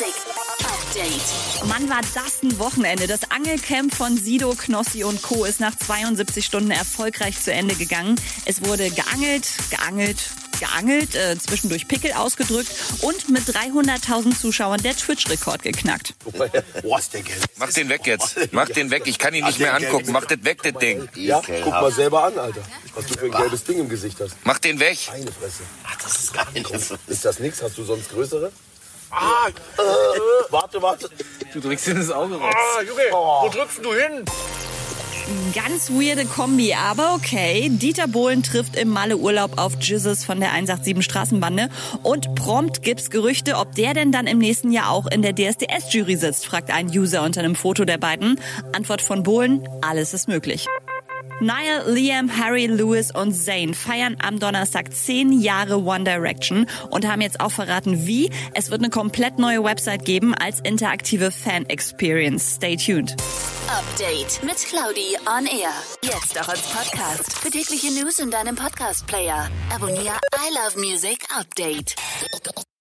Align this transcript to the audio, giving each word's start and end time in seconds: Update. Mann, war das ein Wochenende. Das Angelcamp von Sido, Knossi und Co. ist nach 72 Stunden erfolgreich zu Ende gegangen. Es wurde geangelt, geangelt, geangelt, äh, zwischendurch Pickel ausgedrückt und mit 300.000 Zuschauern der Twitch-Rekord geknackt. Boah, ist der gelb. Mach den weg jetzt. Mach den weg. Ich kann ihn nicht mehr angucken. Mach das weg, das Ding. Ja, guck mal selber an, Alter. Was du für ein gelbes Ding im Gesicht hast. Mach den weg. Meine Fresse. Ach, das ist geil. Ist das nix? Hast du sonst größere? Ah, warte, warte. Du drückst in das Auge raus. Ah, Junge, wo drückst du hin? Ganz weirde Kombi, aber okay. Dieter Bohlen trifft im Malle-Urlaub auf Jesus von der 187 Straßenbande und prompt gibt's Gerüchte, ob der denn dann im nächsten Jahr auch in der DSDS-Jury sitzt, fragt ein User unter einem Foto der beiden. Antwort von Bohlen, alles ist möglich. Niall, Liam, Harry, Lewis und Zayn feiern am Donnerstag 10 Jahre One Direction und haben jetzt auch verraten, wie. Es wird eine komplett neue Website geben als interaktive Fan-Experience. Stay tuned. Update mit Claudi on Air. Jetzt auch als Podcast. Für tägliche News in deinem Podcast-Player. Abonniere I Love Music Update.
Update. 0.00 1.66
Mann, 1.66 1.90
war 1.90 2.02
das 2.14 2.40
ein 2.44 2.56
Wochenende. 2.60 3.08
Das 3.08 3.32
Angelcamp 3.32 3.92
von 3.92 4.16
Sido, 4.16 4.54
Knossi 4.56 5.02
und 5.02 5.22
Co. 5.22 5.44
ist 5.44 5.58
nach 5.58 5.74
72 5.76 6.44
Stunden 6.44 6.70
erfolgreich 6.70 7.42
zu 7.42 7.52
Ende 7.52 7.74
gegangen. 7.74 8.14
Es 8.44 8.64
wurde 8.64 8.90
geangelt, 8.90 9.48
geangelt, 9.70 10.18
geangelt, 10.60 11.16
äh, 11.16 11.36
zwischendurch 11.36 11.88
Pickel 11.88 12.12
ausgedrückt 12.12 12.70
und 13.00 13.28
mit 13.28 13.42
300.000 13.42 14.38
Zuschauern 14.38 14.80
der 14.80 14.96
Twitch-Rekord 14.96 15.62
geknackt. 15.62 16.14
Boah, 16.82 16.98
ist 17.00 17.14
der 17.14 17.22
gelb. 17.22 17.42
Mach 17.56 17.72
den 17.72 17.88
weg 17.88 18.06
jetzt. 18.06 18.36
Mach 18.52 18.68
den 18.68 18.92
weg. 18.92 19.02
Ich 19.06 19.18
kann 19.18 19.34
ihn 19.34 19.44
nicht 19.44 19.58
mehr 19.58 19.74
angucken. 19.74 20.12
Mach 20.12 20.26
das 20.26 20.44
weg, 20.44 20.62
das 20.62 20.74
Ding. 20.74 21.08
Ja, 21.16 21.42
guck 21.44 21.72
mal 21.72 21.90
selber 21.90 22.22
an, 22.22 22.38
Alter. 22.38 22.62
Was 22.94 23.04
du 23.06 23.14
für 23.14 23.26
ein 23.26 23.32
gelbes 23.32 23.64
Ding 23.64 23.80
im 23.80 23.88
Gesicht 23.88 24.20
hast. 24.20 24.36
Mach 24.44 24.60
den 24.60 24.78
weg. 24.78 24.96
Meine 25.10 25.32
Fresse. 25.32 25.64
Ach, 25.84 25.96
das 25.96 26.18
ist 26.18 26.32
geil. 26.32 26.98
Ist 27.08 27.24
das 27.24 27.40
nix? 27.40 27.60
Hast 27.60 27.76
du 27.76 27.82
sonst 27.82 28.10
größere? 28.10 28.52
Ah, 29.10 29.48
warte, 30.50 30.82
warte. 30.82 31.08
Du 31.52 31.60
drückst 31.60 31.88
in 31.88 31.96
das 31.96 32.10
Auge 32.10 32.36
raus. 32.36 32.54
Ah, 32.54 32.82
Junge, 32.82 33.02
wo 33.10 33.48
drückst 33.48 33.84
du 33.84 33.94
hin? 33.94 34.24
Ganz 35.54 35.90
weirde 35.90 36.24
Kombi, 36.24 36.72
aber 36.72 37.14
okay. 37.14 37.68
Dieter 37.70 38.08
Bohlen 38.08 38.42
trifft 38.42 38.76
im 38.76 38.88
Malle-Urlaub 38.88 39.58
auf 39.58 39.74
Jesus 39.80 40.24
von 40.24 40.40
der 40.40 40.52
187 40.52 41.04
Straßenbande 41.04 41.68
und 42.02 42.34
prompt 42.34 42.82
gibt's 42.82 43.10
Gerüchte, 43.10 43.56
ob 43.56 43.74
der 43.74 43.92
denn 43.92 44.10
dann 44.10 44.26
im 44.26 44.38
nächsten 44.38 44.72
Jahr 44.72 44.90
auch 44.90 45.06
in 45.06 45.20
der 45.20 45.34
DSDS-Jury 45.34 46.16
sitzt, 46.16 46.46
fragt 46.46 46.70
ein 46.70 46.88
User 46.88 47.22
unter 47.22 47.40
einem 47.40 47.56
Foto 47.56 47.84
der 47.84 47.98
beiden. 47.98 48.40
Antwort 48.74 49.02
von 49.02 49.22
Bohlen, 49.22 49.68
alles 49.82 50.14
ist 50.14 50.28
möglich. 50.28 50.66
Niall, 51.40 51.92
Liam, 51.92 52.36
Harry, 52.36 52.66
Lewis 52.66 53.12
und 53.14 53.32
Zayn 53.32 53.72
feiern 53.72 54.16
am 54.20 54.40
Donnerstag 54.40 54.92
10 54.92 55.40
Jahre 55.40 55.82
One 55.84 56.02
Direction 56.02 56.66
und 56.90 57.06
haben 57.06 57.20
jetzt 57.20 57.40
auch 57.40 57.52
verraten, 57.52 58.06
wie. 58.06 58.30
Es 58.54 58.70
wird 58.70 58.80
eine 58.80 58.90
komplett 58.90 59.38
neue 59.38 59.62
Website 59.62 60.04
geben 60.04 60.34
als 60.34 60.60
interaktive 60.60 61.30
Fan-Experience. 61.30 62.56
Stay 62.56 62.76
tuned. 62.76 63.14
Update 63.68 64.42
mit 64.42 64.56
Claudi 64.56 65.16
on 65.26 65.46
Air. 65.46 65.72
Jetzt 66.02 66.40
auch 66.40 66.48
als 66.48 66.62
Podcast. 66.62 67.38
Für 67.38 67.50
tägliche 67.50 67.92
News 67.92 68.18
in 68.18 68.30
deinem 68.30 68.56
Podcast-Player. 68.56 69.48
Abonniere 69.72 70.18
I 70.34 70.54
Love 70.54 70.78
Music 70.78 71.24
Update. 71.38 71.94